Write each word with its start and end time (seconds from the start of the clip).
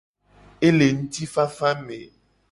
E 0.65 0.69
le 0.77 0.87
ngtifafa 0.99 1.69
me. 1.85 1.97